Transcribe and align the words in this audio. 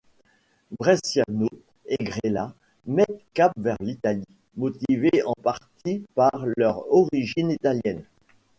Bresciano 0.79 1.47
et 1.85 2.03
Grella 2.03 2.55
mettent 2.87 3.21
cap 3.35 3.53
vers 3.55 3.77
l'Italie, 3.81 4.25
motivés 4.57 5.21
en 5.27 5.35
partie 5.43 6.03
par 6.15 6.43
leur 6.57 6.91
origine 6.91 7.51
italienne. 7.51 8.03